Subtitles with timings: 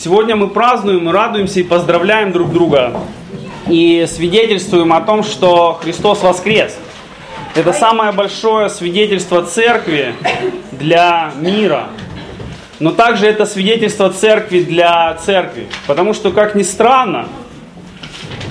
[0.00, 3.00] Сегодня мы празднуем, радуемся и поздравляем друг друга.
[3.66, 6.78] И свидетельствуем о том, что Христос воскрес.
[7.56, 10.14] Это самое большое свидетельство церкви
[10.70, 11.88] для мира.
[12.78, 15.66] Но также это свидетельство церкви для церкви.
[15.88, 17.26] Потому что, как ни странно,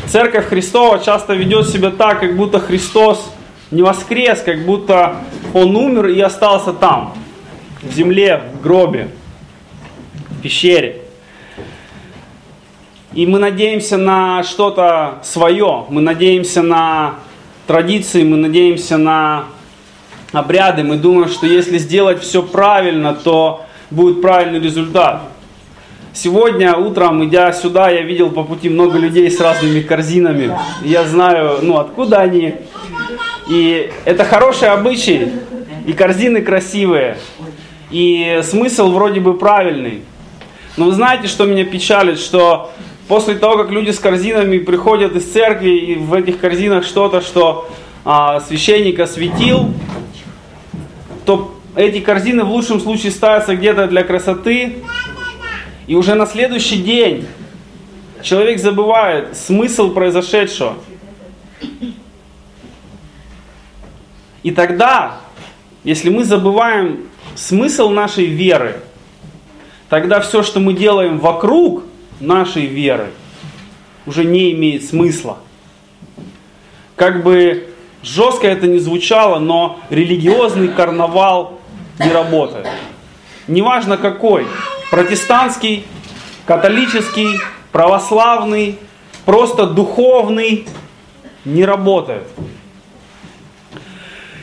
[0.08, 3.26] церковь Христова часто ведет себя так, как будто Христос
[3.72, 5.16] не воскрес, как будто
[5.54, 7.14] Он умер и остался там,
[7.82, 9.12] в земле, в гробе,
[10.32, 11.07] в пещере.
[13.14, 17.16] И мы надеемся на что-то свое, мы надеемся на
[17.66, 19.46] традиции, мы надеемся на
[20.34, 25.22] обряды, мы думаем, что если сделать все правильно, то будет правильный результат.
[26.14, 30.52] Сегодня утром, идя сюда, я видел по пути много людей с разными корзинами.
[30.84, 32.56] Я знаю, ну, откуда они.
[33.48, 35.32] И это хороший обычай,
[35.86, 37.18] и корзины красивые,
[37.92, 40.02] и смысл вроде бы правильный.
[40.76, 42.72] Но вы знаете, что меня печалит, что
[43.08, 47.70] после того, как люди с корзинами приходят из церкви, и в этих корзинах что-то, что
[48.04, 49.74] а, священник осветил,
[51.26, 54.84] то эти корзины в лучшем случае ставятся где-то для красоты,
[55.88, 57.26] и уже на следующий день
[58.22, 60.76] человек забывает смысл произошедшего.
[64.44, 65.20] И тогда,
[65.84, 68.82] если мы забываем смысл нашей веры,
[69.90, 71.84] тогда все, что мы делаем вокруг
[72.20, 73.12] нашей веры,
[74.06, 75.38] уже не имеет смысла.
[76.96, 77.70] Как бы
[78.02, 81.60] жестко это не звучало, но религиозный карнавал
[82.00, 82.68] не работает.
[83.48, 84.48] Неважно какой,
[84.92, 85.86] протестантский,
[86.46, 87.40] католический,
[87.72, 88.80] православный,
[89.26, 90.68] просто духовный,
[91.46, 92.24] не работает.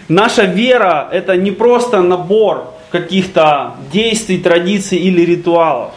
[0.08, 5.92] Наша вера это не просто набор каких-то действий, традиций или ритуалов.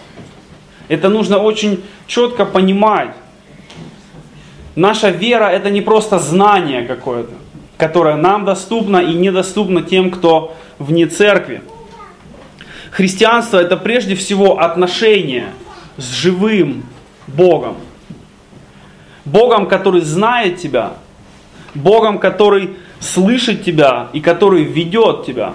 [0.88, 3.11] Это нужно очень четко понимать.
[4.75, 7.33] Наша вера это не просто знание какое-то,
[7.77, 11.61] которое нам доступно и недоступно тем, кто вне церкви.
[12.92, 15.48] Христианство это прежде всего отношение
[15.98, 16.83] с живым
[17.27, 17.77] Богом.
[19.25, 20.93] Богом, который знает тебя,
[21.75, 25.54] Богом, который слышит тебя и который ведет тебя.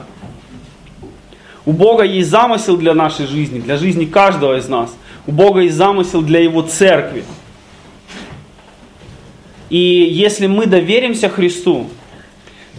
[1.64, 4.94] У Бога есть замысел для нашей жизни, для жизни каждого из нас.
[5.26, 7.24] У Бога есть замысел для Его церкви.
[9.70, 11.88] И если мы доверимся Христу,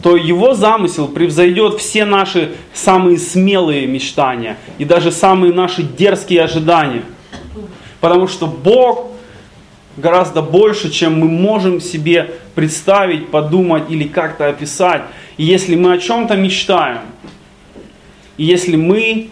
[0.02, 7.04] то Его замысел превзойдет все наши самые смелые мечтания и даже самые наши дерзкие ожидания.
[8.02, 9.12] Потому что Бог
[9.96, 15.04] гораздо больше, чем мы можем себе представить, подумать или как-то описать.
[15.38, 17.00] И если мы о чем-то мечтаем,
[18.38, 19.30] и если мы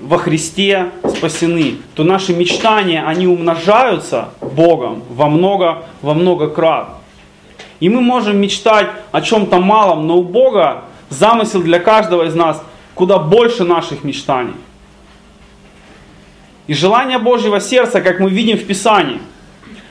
[0.00, 6.88] во Христе спасены, то наши мечтания, они умножаются Богом во много, во много крат.
[7.80, 12.62] И мы можем мечтать о чем-то малом, но у Бога замысел для каждого из нас
[12.94, 14.54] куда больше наших мечтаний.
[16.66, 19.20] И желание Божьего сердца, как мы видим в Писании,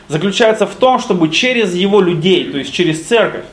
[0.07, 3.45] заключается в том, чтобы через его людей, то есть через церковь,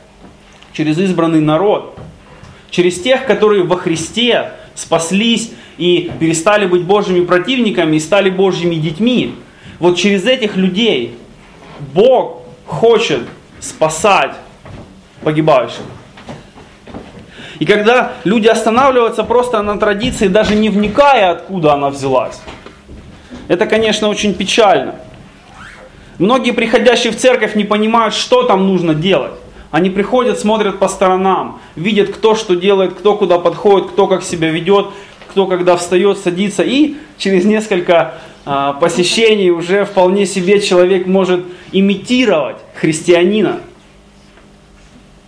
[0.73, 1.97] через избранный народ,
[2.69, 9.35] через тех, которые во Христе спаслись и перестали быть Божьими противниками и стали Божьими детьми.
[9.79, 11.15] Вот через этих людей
[11.93, 13.21] Бог хочет
[13.61, 14.33] спасать
[15.23, 15.81] погибающих.
[17.59, 22.41] И когда люди останавливаются просто на традиции, даже не вникая, откуда она взялась,
[23.47, 24.95] это, конечно, очень печально.
[26.17, 29.31] Многие приходящие в церковь не понимают, что там нужно делать.
[29.71, 34.49] Они приходят, смотрят по сторонам, видят, кто что делает, кто куда подходит, кто как себя
[34.49, 34.87] ведет,
[35.29, 36.63] кто когда встает, садится.
[36.63, 43.59] И через несколько а, посещений уже вполне себе человек может имитировать христианина.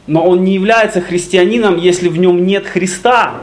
[0.08, 3.36] Но он не является христианином, если в нем нет Христа.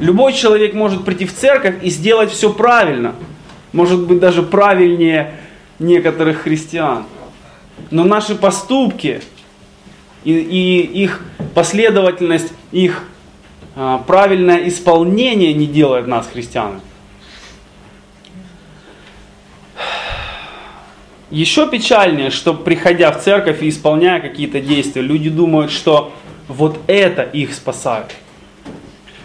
[0.00, 3.14] Любой человек может прийти в церковь и сделать все правильно.
[3.72, 5.34] Может быть даже правильнее
[5.78, 7.04] некоторых христиан.
[7.90, 9.20] Но наши поступки
[10.24, 11.20] и, и их
[11.54, 13.02] последовательность, их
[13.74, 16.80] правильное исполнение не делает нас христианами.
[21.30, 26.12] Еще печальнее, что приходя в церковь и исполняя какие-то действия, люди думают, что
[26.46, 28.14] вот это их спасает.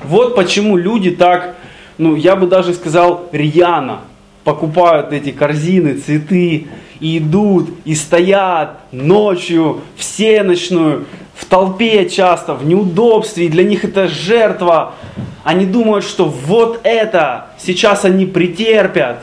[0.04, 1.58] Вот почему люди так,
[1.98, 4.02] ну я бы даже сказал, рьяно
[4.46, 6.68] покупают эти корзины, цветы,
[7.02, 11.06] и идут, и стоят ночью, всеночную,
[11.38, 14.96] в толпе часто, в неудобстве, и для них это жертва.
[15.44, 19.22] Они думают, что вот это сейчас они претерпят,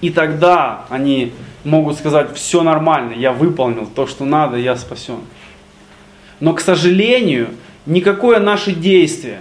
[0.00, 1.32] И тогда они
[1.64, 5.20] могут сказать, все нормально, я выполнил то, что надо, я спасен.
[6.40, 7.48] Но, к сожалению,
[7.86, 9.40] никакое наше действие,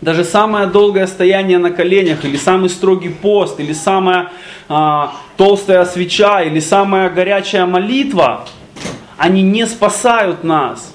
[0.00, 4.30] даже самое долгое стояние на коленях, или самый строгий пост, или самая
[4.68, 8.44] а, толстая свеча, или самая горячая молитва,
[9.18, 10.94] они не спасают нас.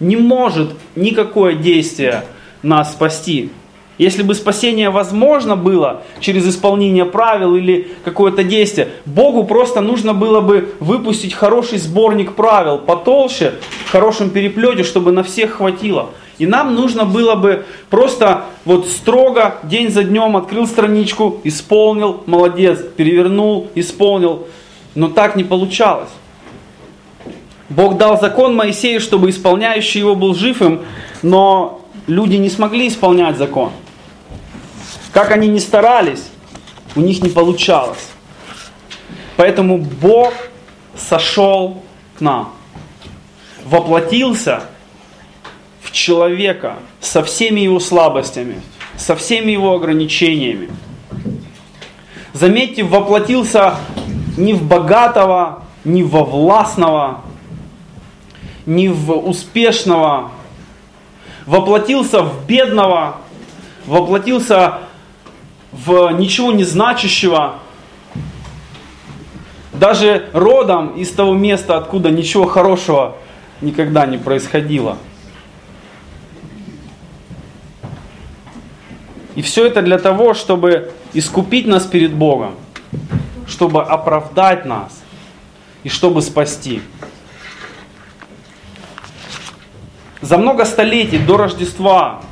[0.00, 2.24] Не может никакое действие
[2.62, 3.50] нас спасти.
[3.98, 10.40] Если бы спасение возможно было через исполнение правил или какое-то действие, Богу просто нужно было
[10.40, 13.54] бы выпустить хороший сборник правил, потолще,
[13.86, 16.10] в хорошем переплете, чтобы на всех хватило.
[16.38, 22.80] И нам нужно было бы просто вот строго день за днем открыл страничку, исполнил, молодец,
[22.96, 24.48] перевернул, исполнил.
[24.96, 26.10] Но так не получалось.
[27.74, 30.82] Бог дал закон Моисею, чтобы исполняющий его был жив им,
[31.22, 33.72] но люди не смогли исполнять закон.
[35.12, 36.24] Как они ни старались,
[36.94, 38.10] у них не получалось.
[39.36, 40.32] Поэтому Бог
[40.96, 41.82] сошел
[42.16, 42.52] к нам,
[43.64, 44.62] воплотился
[45.80, 48.60] в человека со всеми его слабостями,
[48.96, 50.70] со всеми его ограничениями.
[52.34, 53.74] Заметьте, воплотился
[54.36, 57.23] не в богатого, не во властного,
[58.66, 60.30] не в успешного,
[61.46, 63.16] воплотился в бедного,
[63.86, 64.78] воплотился
[65.72, 67.56] в ничего не значащего,
[69.72, 73.16] даже родом из того места, откуда ничего хорошего
[73.60, 74.98] никогда не происходило.
[79.34, 82.54] И все это для того, чтобы искупить нас перед Богом,
[83.48, 85.02] чтобы оправдать нас
[85.82, 86.80] и чтобы спасти.
[90.24, 92.22] За много столетий до Рождества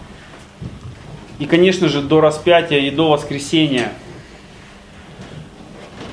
[1.39, 3.93] и, конечно же, до распятия и до воскресения.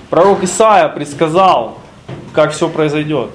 [0.10, 1.78] Пророк Исаия предсказал,
[2.34, 3.30] как все произойдет.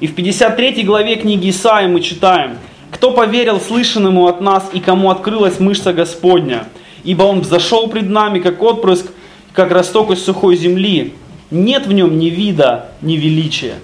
[0.00, 2.58] И в 53 главе книги Исаия мы читаем,
[2.90, 6.64] «Кто поверил слышанному от нас и кому открылась мышца Господня?
[7.02, 9.06] Ибо он взошел пред нами, как отпрыск,
[9.54, 11.14] как росток из сухой земли.
[11.50, 13.76] Нет в нем ни вида, ни величия.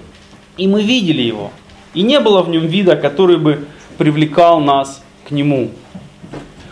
[0.55, 1.49] И мы видели его,
[1.93, 3.65] и не было в нем вида, который бы
[3.97, 5.69] привлекал нас к нему».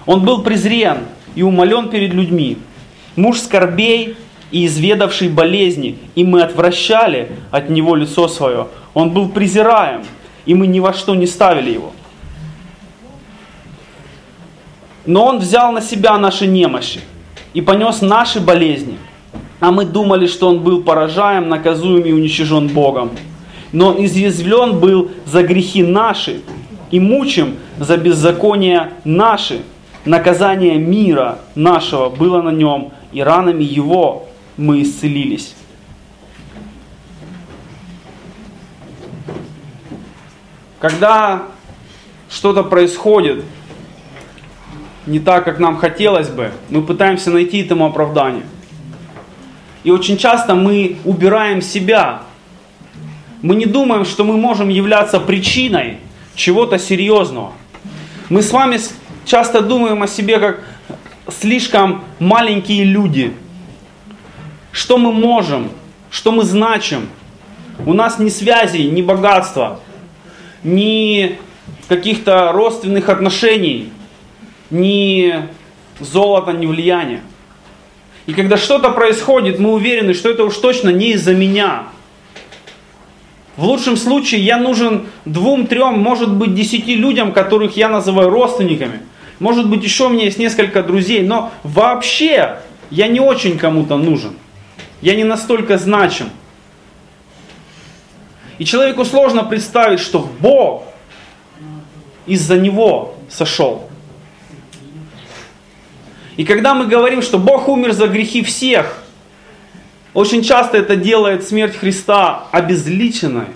[0.05, 0.99] Он был презрен
[1.35, 2.57] и умолен перед людьми.
[3.15, 4.15] Муж скорбей
[4.51, 8.67] и изведавший болезни, и мы отвращали от него лицо свое.
[8.93, 10.03] Он был презираем,
[10.45, 11.93] и мы ни во что не ставили его.
[15.05, 17.01] Но он взял на себя наши немощи
[17.53, 18.97] и понес наши болезни.
[19.59, 23.11] А мы думали, что он был поражаем, наказуем и уничижен Богом.
[23.71, 26.41] Но он изъязвлен был за грехи наши
[26.91, 29.61] и мучим за беззакония наши
[30.05, 34.27] наказание мира нашего было на нем, и ранами его
[34.57, 35.55] мы исцелились.
[40.79, 41.43] Когда
[42.29, 43.43] что-то происходит
[45.05, 48.45] не так, как нам хотелось бы, мы пытаемся найти этому оправдание.
[49.83, 52.23] И очень часто мы убираем себя.
[53.41, 55.97] Мы не думаем, что мы можем являться причиной
[56.35, 57.53] чего-то серьезного.
[58.29, 58.79] Мы с вами
[59.25, 60.63] часто думаем о себе как
[61.27, 63.33] слишком маленькие люди.
[64.71, 65.69] Что мы можем,
[66.11, 67.09] что мы значим.
[67.85, 69.79] У нас ни связей, ни богатства,
[70.63, 71.39] ни
[71.87, 73.91] каких-то родственных отношений,
[74.69, 75.33] ни
[75.99, 77.21] золота, ни влияния.
[78.27, 81.87] И когда что-то происходит, мы уверены, что это уж точно не из-за меня.
[83.57, 89.01] В лучшем случае я нужен двум, трем, может быть, десяти людям, которых я называю родственниками.
[89.39, 94.33] Может быть, еще у меня есть несколько друзей, но вообще я не очень кому-то нужен.
[95.01, 96.29] Я не настолько значим.
[98.57, 100.83] И человеку сложно представить, что Бог
[102.27, 103.89] из-за него сошел.
[106.37, 109.03] И когда мы говорим, что Бог умер за грехи всех,
[110.13, 113.47] очень часто это делает смерть Христа обезличенной.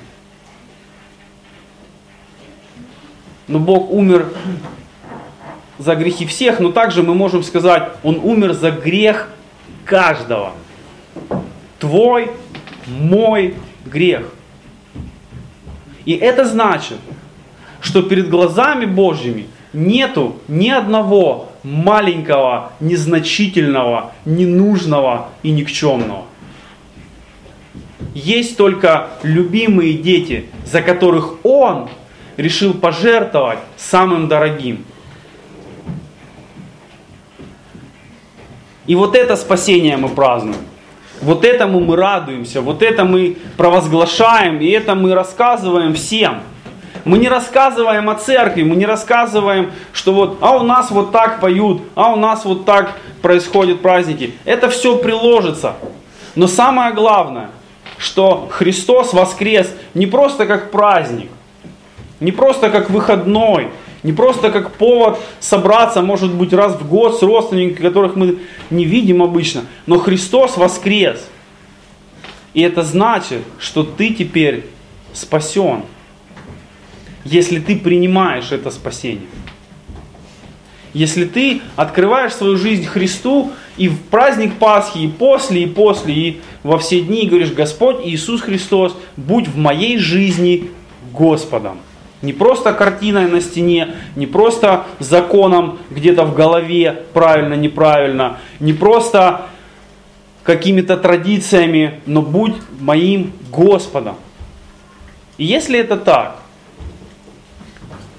[3.47, 4.27] Но Бог умер
[5.77, 9.29] за грехи всех, но также мы можем сказать, Он умер за грех
[9.83, 10.53] каждого.
[11.79, 12.31] Твой,
[12.87, 14.27] мой грех.
[16.05, 16.97] И это значит,
[17.81, 26.25] что перед глазами Божьими нету ни одного маленького, незначительного, ненужного и никчемного.
[28.15, 31.89] Есть только любимые дети, за которых Он
[32.37, 34.83] решил пожертвовать самым дорогим–
[38.87, 40.57] И вот это спасение мы празднуем.
[41.21, 46.41] Вот этому мы радуемся, вот это мы провозглашаем, и это мы рассказываем всем.
[47.03, 51.39] Мы не рассказываем о церкви, мы не рассказываем, что вот, а у нас вот так
[51.39, 54.33] поют, а у нас вот так происходят праздники.
[54.43, 55.75] Это все приложится.
[56.35, 57.49] Но самое главное,
[57.97, 61.29] что Христос воскрес не просто как праздник,
[62.19, 63.69] не просто как выходной,
[64.03, 68.85] не просто как повод собраться, может быть, раз в год с родственниками, которых мы не
[68.85, 71.25] видим обычно, но Христос воскрес.
[72.53, 74.65] И это значит, что ты теперь
[75.11, 75.83] спасен,
[77.23, 79.27] если ты принимаешь это спасение.
[80.93, 86.41] Если ты открываешь свою жизнь Христу и в праздник Пасхи, и после, и после, и
[86.65, 90.71] во все дни и говоришь, Господь Иисус Христос, будь в моей жизни
[91.13, 91.77] Господом.
[92.23, 99.45] Не просто картиной на стене, не просто законом где-то в голове, правильно, неправильно, не просто
[100.41, 104.15] какими-то традициями, но будь моим Господом.
[105.37, 106.37] И если это так,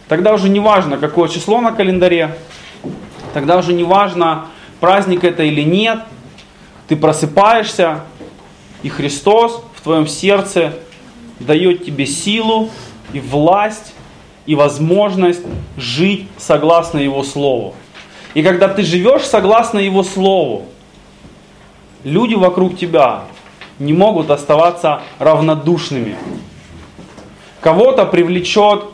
[0.06, 2.36] тогда уже не важно, какое число на календаре,
[3.34, 4.46] тогда уже не важно,
[4.78, 5.98] праздник это или нет,
[6.86, 8.02] ты просыпаешься,
[8.82, 10.74] и Христос в твоем сердце
[11.40, 12.70] дает тебе силу
[13.12, 13.94] и власть
[14.46, 15.42] и возможность
[15.76, 17.74] жить согласно Его Слову.
[18.34, 20.66] И когда ты живешь согласно Его Слову,
[22.04, 23.24] люди вокруг тебя
[23.78, 26.16] не могут оставаться равнодушными.
[27.60, 28.84] Кого-то привлечет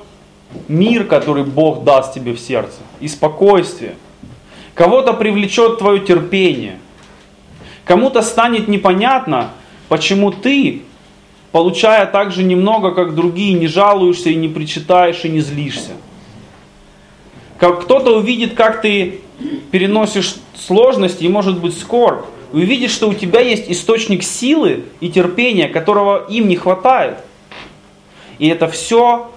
[0.69, 3.97] мир, который Бог даст тебе в сердце, и спокойствие.
[4.75, 6.79] Кого-то привлечет твое терпение.
[7.85, 9.51] Кому-то станет непонятно,
[9.93, 10.85] почему ты,
[11.51, 15.91] получая так же немного, как другие, не жалуешься и не причитаешь и не злишься.
[17.59, 19.21] Как кто-то увидит, как ты
[19.71, 25.69] переносишь сложности и, может быть, скорбь, увидит, что у тебя есть источник силы и терпения,
[25.69, 27.19] которого им не хватает.
[28.39, 29.31] И это все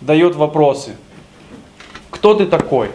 [0.00, 0.96] дает вопросы.
[2.08, 2.88] Кто ты такой?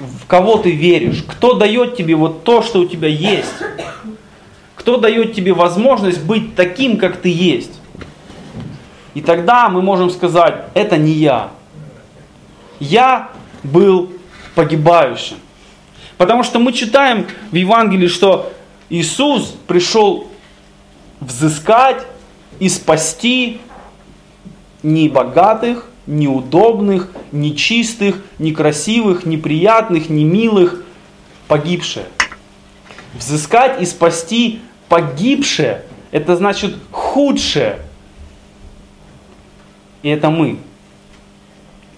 [0.00, 1.22] В кого ты веришь?
[1.28, 3.52] Кто дает тебе вот то, что у тебя есть?
[4.74, 7.78] Кто дает тебе возможность быть таким, как ты есть?
[9.12, 11.50] И тогда мы можем сказать, это не я.
[12.78, 13.28] Я
[13.62, 14.10] был
[14.54, 15.36] погибающим.
[16.16, 18.50] Потому что мы читаем в Евангелии, что
[18.88, 20.28] Иисус пришел
[21.20, 22.06] взыскать
[22.58, 23.60] и спасти
[24.82, 30.82] не богатых, неудобных, нечистых, некрасивых, неприятных, немилых,
[31.46, 32.06] погибшие.
[33.14, 37.78] Взыскать и спасти погибшее, это значит худшее.
[40.02, 40.58] И это мы.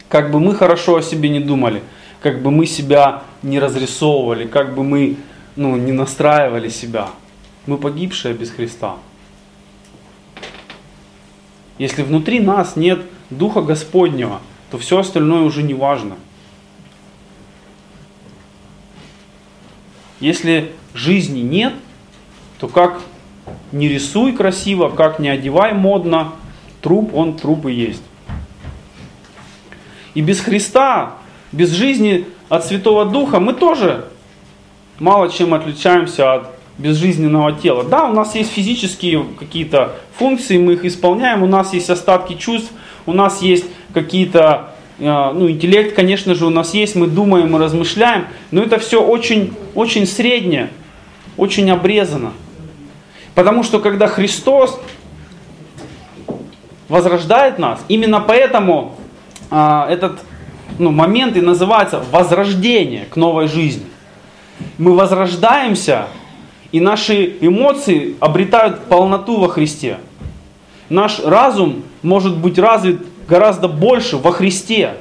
[0.08, 1.82] Как бы мы хорошо о себе не думали,
[2.20, 5.16] как бы мы себя не разрисовывали, как бы мы
[5.56, 7.08] ну, не настраивали себя.
[7.66, 8.96] Мы погибшие без Христа.
[11.78, 13.00] Если внутри нас нет
[13.36, 16.16] Духа Господнего, то все остальное уже не важно.
[20.20, 21.72] Если жизни нет,
[22.58, 23.02] то как
[23.72, 26.32] не рисуй красиво, как не одевай модно,
[26.80, 28.02] труп он труп и есть.
[30.14, 31.14] И без Христа,
[31.50, 34.08] без жизни от Святого Духа мы тоже
[34.98, 37.84] мало чем отличаемся от безжизненного тела.
[37.84, 42.72] Да, у нас есть физические какие-то функции, мы их исполняем, у нас есть остатки чувств,
[43.06, 47.58] у нас есть какие-то, э, ну, интеллект, конечно же, у нас есть, мы думаем, мы
[47.58, 50.70] размышляем, но это все очень, очень среднее,
[51.36, 52.32] очень обрезано.
[53.34, 54.78] Потому что когда Христос
[56.88, 58.96] возрождает нас, именно поэтому
[59.50, 60.20] а, этот
[60.78, 63.86] ну, момент и называется возрождение к новой жизни.
[64.78, 66.06] Мы возрождаемся,
[66.70, 69.98] и наши эмоции обретают полноту во Христе.
[70.92, 74.96] Наш разум может быть развит гораздо больше во Христе.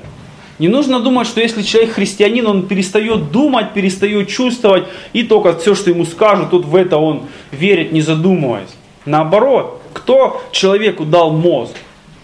[0.58, 5.76] Не нужно думать, что если человек христианин, он перестает думать, перестает чувствовать, и только все,
[5.76, 8.70] что ему скажут, тут в это он верит, не задумываясь.
[9.06, 11.74] Наоборот, кто человеку дал мозг?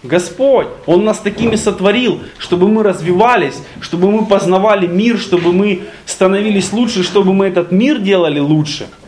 [0.02, 6.72] Господь, Он нас такими сотворил, чтобы мы развивались, чтобы мы познавали мир, чтобы мы становились
[6.72, 8.86] лучше, чтобы мы этот мир делали лучше–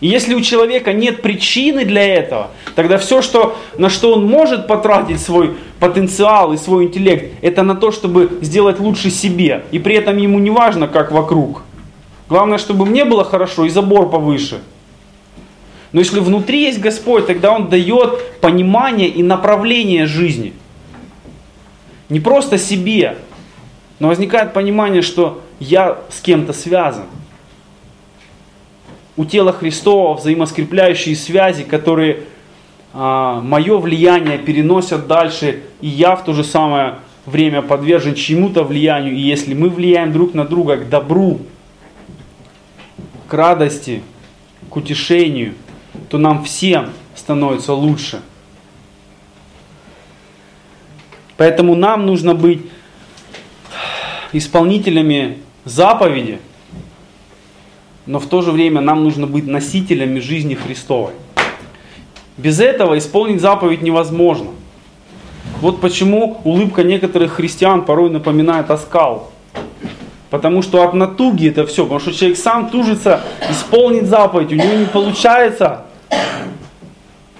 [0.00, 4.66] и если у человека нет причины для этого, тогда все, что, на что он может
[4.66, 9.64] потратить свой потенциал и свой интеллект, это на то, чтобы сделать лучше себе.
[9.70, 11.62] И при этом ему не важно, как вокруг.
[12.28, 14.60] Главное, чтобы мне было хорошо и забор повыше.
[15.92, 20.52] Но если внутри есть Господь, тогда Он дает понимание и направление жизни.
[22.10, 23.16] Не просто себе,
[23.98, 27.04] но возникает понимание, что я с кем-то связан.
[29.16, 32.24] У тела Христова взаимоскрепляющие связи, которые
[32.92, 39.14] а, мое влияние переносят дальше, и я в то же самое время подвержен чему-то влиянию.
[39.14, 41.40] И если мы влияем друг на друга к добру,
[43.28, 44.02] к радости,
[44.70, 45.54] к утешению,
[46.08, 48.20] то нам всем становится лучше.
[51.36, 52.62] Поэтому нам нужно быть
[54.32, 56.38] исполнителями заповеди,
[58.06, 61.12] но в то же время нам нужно быть носителями жизни Христовой.
[62.36, 64.50] Без этого исполнить заповедь невозможно.
[65.60, 69.30] Вот почему улыбка некоторых христиан порой напоминает оскал.
[70.30, 71.84] Потому что от натуги это все.
[71.84, 75.86] Потому что человек сам тужится исполнить заповедь, у него не получается.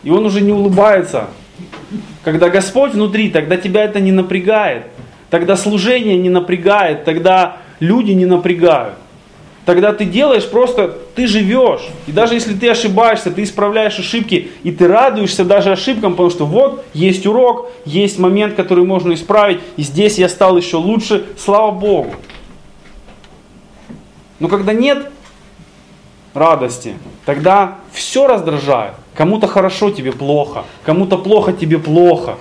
[0.03, 1.27] И он уже не улыбается.
[2.25, 4.85] Когда Господь внутри, тогда тебя это не напрягает.
[5.31, 8.95] Тогда служение не напрягает, тогда люди не напрягают.
[9.67, 11.81] Тогда ты делаешь просто, ты живешь.
[12.07, 16.47] И даже если ты ошибаешься, ты исправляешь ошибки, и ты радуешься даже ошибкам, потому что
[16.47, 21.73] вот есть урок, есть момент, который можно исправить, и здесь я стал еще лучше, слава
[21.73, 22.15] Богу.
[24.39, 25.11] Но когда нет
[26.33, 26.95] радости,
[27.25, 28.95] тогда все раздражает.
[29.15, 30.65] Кому-то хорошо, тебе плохо.
[30.85, 32.37] Кому-то плохо, тебе плохо.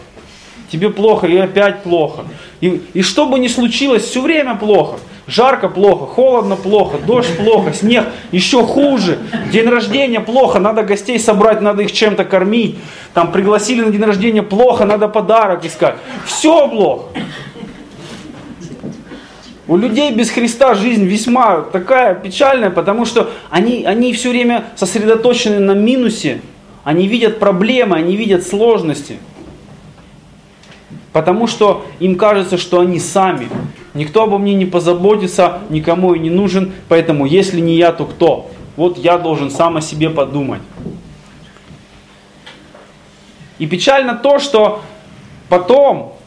[0.71, 2.25] Тебе плохо и опять плохо.
[2.61, 4.99] И, и что бы ни случилось, все время плохо.
[5.27, 9.17] Жарко плохо, холодно плохо, дождь плохо, снег еще хуже.
[9.51, 12.77] День рождения плохо, надо гостей собрать, надо их чем-то кормить.
[13.15, 15.95] Там пригласили на день рождения плохо, надо подарок искать.
[16.25, 17.05] Все плохо.
[19.67, 25.57] У людей без Христа жизнь весьма такая печальная, потому что они, они все время сосредоточены
[25.57, 26.41] на минусе,
[26.83, 29.17] они видят проблемы, они видят сложности.
[31.13, 33.49] Потому что им кажется, что они сами.
[33.95, 38.51] Никто обо мне не позаботится, никому и не нужен, поэтому если не я, то кто?
[38.75, 40.61] Вот я должен сам о себе подумать.
[43.57, 44.81] И печально то, что
[45.47, 46.17] потом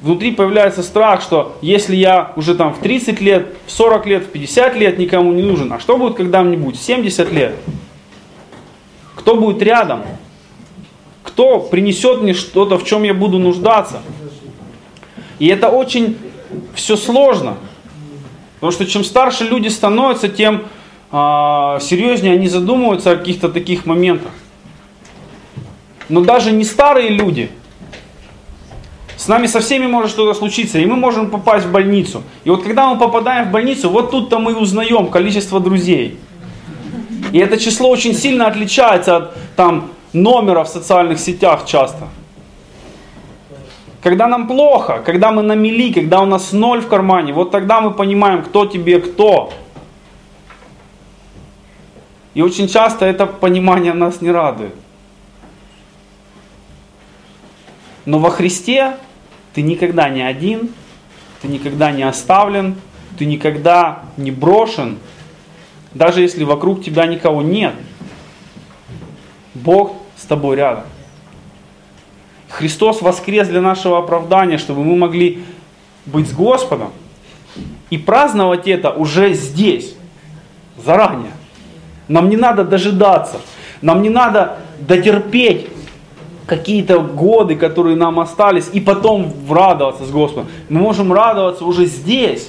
[0.00, 4.28] внутри появляется страх, что если я уже там в 30 лет, в 40 лет, в
[4.28, 7.54] 50 лет никому не нужен, а что будет когда-нибудь, в 70 лет?
[9.14, 10.04] Кто будет рядом?
[11.22, 14.00] Кто принесет мне что-то, в чем я буду нуждаться?
[15.38, 16.16] И это очень
[16.74, 17.56] все сложно.
[18.56, 20.64] Потому что чем старше люди становятся, тем
[21.10, 24.32] а, серьезнее они задумываются о каких-то таких моментах.
[26.08, 27.50] Но даже не старые люди,
[29.16, 32.22] с нами со всеми может что-то случиться, и мы можем попасть в больницу.
[32.44, 36.18] И вот когда мы попадаем в больницу, вот тут-то мы узнаем количество друзей.
[37.32, 42.08] И это число очень сильно отличается от там, номера в социальных сетях часто.
[44.02, 47.80] Когда нам плохо, когда мы на мели, когда у нас ноль в кармане, вот тогда
[47.80, 49.52] мы понимаем, кто тебе кто.
[52.34, 54.74] И очень часто это понимание нас не радует.
[58.04, 58.96] Но во Христе
[59.52, 60.70] ты никогда не один,
[61.42, 62.76] ты никогда не оставлен,
[63.18, 64.98] ты никогда не брошен,
[65.92, 67.74] даже если вокруг тебя никого нет.
[69.54, 70.84] Бог с тобой рядом.
[72.48, 75.44] Христос воскрес для нашего оправдания, чтобы мы могли
[76.06, 76.90] быть с Господом
[77.90, 79.94] и праздновать это уже здесь,
[80.82, 81.32] заранее.
[82.06, 83.36] Нам не надо дожидаться,
[83.82, 85.66] нам не надо дотерпеть
[86.46, 90.48] какие-то годы, которые нам остались, и потом радоваться с Господом.
[90.68, 92.48] Мы можем радоваться уже здесь.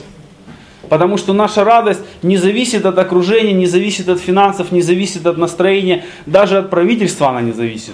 [0.87, 5.37] Потому что наша радость не зависит от окружения, не зависит от финансов, не зависит от
[5.37, 7.93] настроения, даже от правительства она не зависит.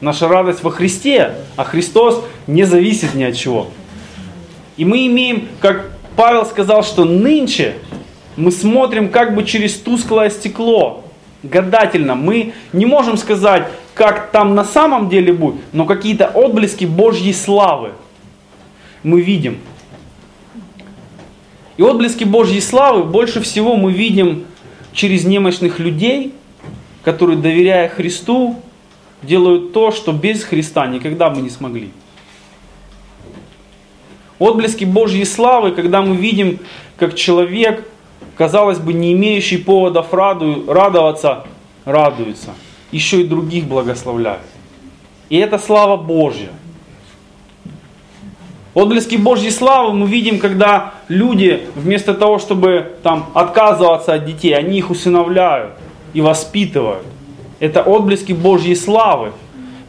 [0.00, 3.68] Наша радость во Христе, а Христос не зависит ни от чего.
[4.76, 7.74] И мы имеем, как Павел сказал, что нынче
[8.36, 11.04] мы смотрим как бы через тусклое стекло,
[11.42, 12.14] гадательно.
[12.14, 17.90] Мы не можем сказать, как там на самом деле будет, но какие-то отблески Божьей славы
[19.02, 19.58] мы видим.
[21.76, 24.44] И отблески Божьей славы больше всего мы видим
[24.92, 26.32] через немощных людей,
[27.02, 28.56] которые, доверяя Христу,
[29.22, 31.90] делают то, что без Христа никогда бы не смогли.
[34.38, 36.60] Отблески Божьей славы, когда мы видим,
[36.96, 37.86] как человек,
[38.36, 41.44] казалось бы, не имеющий поводов радоваться,
[41.84, 42.54] радуется.
[42.92, 44.40] Еще и других благословляет.
[45.28, 46.50] И это слава Божья.
[48.74, 54.78] Отблески Божьей славы мы видим, когда люди вместо того, чтобы там, отказываться от детей, они
[54.78, 55.72] их усыновляют
[56.12, 57.04] и воспитывают.
[57.60, 59.32] Это отблески Божьей славы,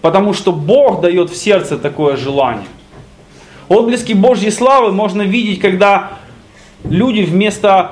[0.01, 2.67] потому что Бог дает в сердце такое желание.
[3.67, 6.13] Отблески Божьей славы можно видеть, когда
[6.83, 7.91] люди вместо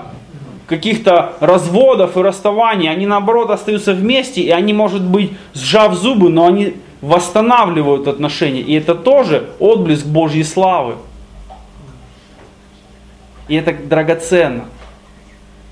[0.67, 6.47] каких-то разводов и расставаний, они наоборот остаются вместе, и они, может быть, сжав зубы, но
[6.47, 8.61] они восстанавливают отношения.
[8.61, 10.95] И это тоже отблеск Божьей славы.
[13.47, 14.65] И это драгоценно.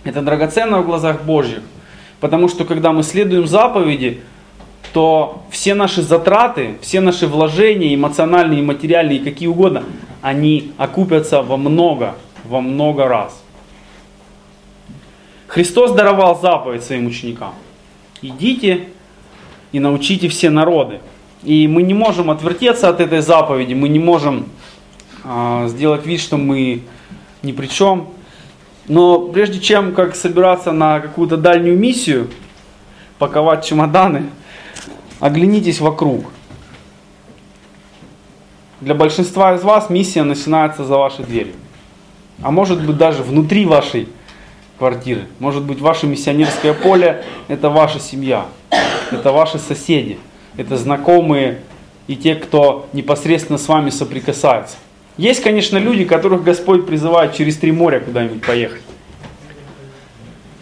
[0.04, 1.62] Это драгоценно в глазах Божьих.
[2.26, 4.22] Потому что когда мы следуем заповеди,
[4.94, 9.84] то все наши затраты, все наши вложения, эмоциональные, материальные, какие угодно,
[10.24, 13.44] они окупятся во много, во много раз.
[15.46, 17.54] Христос даровал заповедь своим ученикам.
[18.24, 18.88] Идите
[19.72, 21.02] и научите все народы.
[21.44, 24.48] И мы не можем отвертеться от этой заповеди, мы не можем
[25.24, 26.82] э, сделать вид, что мы
[27.44, 28.08] ни при чем.
[28.88, 32.30] Но прежде чем как собираться на какую-то дальнюю миссию,
[33.18, 34.30] паковать чемоданы,
[35.20, 36.26] оглянитесь вокруг.
[38.82, 41.54] Для большинства из вас миссия начинается за вашей дверью.
[42.44, 44.10] А может быть даже внутри вашей
[44.78, 45.28] квартиры.
[45.40, 48.46] Может быть ваше миссионерское поле– это ваша семья,
[49.12, 50.20] это ваши соседи,
[50.58, 51.62] это знакомые
[52.08, 54.76] и те, кто непосредственно с вами соприкасается.
[55.18, 58.82] Есть, конечно, люди, которых Господь призывает через три моря куда-нибудь поехать.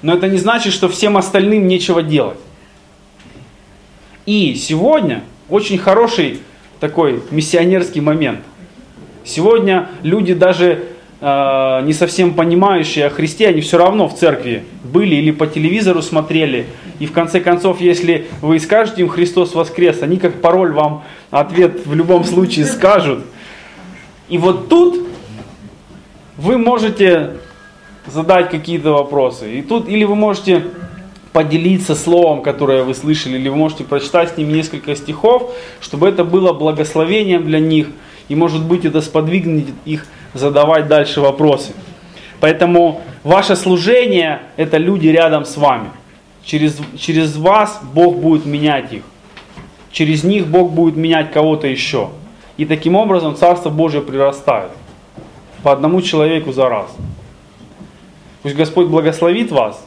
[0.03, 2.37] Но это не значит, что всем остальным нечего делать.
[4.25, 6.39] И сегодня очень хороший
[6.79, 8.41] такой миссионерский момент.
[9.25, 10.83] Сегодня люди даже
[11.19, 16.01] э, не совсем понимающие о Христе, они все равно в церкви были или по телевизору
[16.01, 16.65] смотрели.
[16.99, 21.85] И в конце концов, если вы скажете им Христос воскрес, они как пароль вам ответ
[21.85, 23.23] в любом случае скажут.
[24.29, 25.07] И вот тут
[26.37, 27.37] вы можете
[28.07, 29.59] задать какие-то вопросы.
[29.59, 30.65] И тут или вы можете
[31.31, 36.23] поделиться словом, которое вы слышали, или вы можете прочитать с ним несколько стихов, чтобы это
[36.23, 37.87] было благословением для них,
[38.29, 41.73] и может быть это сподвигнет их задавать дальше вопросы.
[42.39, 45.89] Поэтому ваше служение– это люди рядом с вами.
[46.43, 49.03] Через, через вас Бог будет менять их.
[49.91, 52.09] Через них Бог будет менять кого-то еще.
[52.57, 54.71] И таким образом Царство Божье прирастает.
[55.63, 56.95] По одному человеку за раз.
[58.43, 59.83] Пусть Господь благословит вас.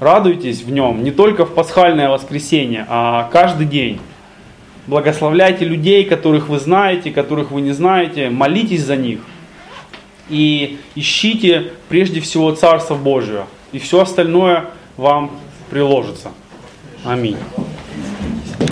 [0.00, 4.00] Радуйтесь в нем не только в пасхальное воскресенье, а каждый день.
[4.86, 8.30] Благословляйте людей, которых вы знаете, которых вы не знаете.
[8.30, 9.20] Молитесь за них.
[10.30, 13.44] И ищите прежде всего Царство Божие.
[13.72, 15.30] И все остальное вам
[15.70, 16.30] приложится.
[17.04, 17.36] Аминь.